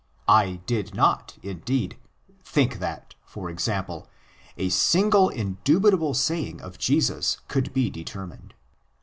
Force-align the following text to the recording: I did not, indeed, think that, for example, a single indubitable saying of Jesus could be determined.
I 0.27 0.61
did 0.65 0.95
not, 0.95 1.37
indeed, 1.43 1.95
think 2.43 2.79
that, 2.79 3.13
for 3.23 3.51
example, 3.51 4.09
a 4.57 4.69
single 4.69 5.29
indubitable 5.29 6.15
saying 6.15 6.59
of 6.59 6.79
Jesus 6.79 7.37
could 7.47 7.71
be 7.71 7.91
determined. 7.91 8.55